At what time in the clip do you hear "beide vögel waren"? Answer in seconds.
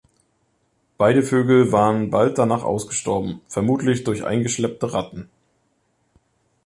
0.97-2.09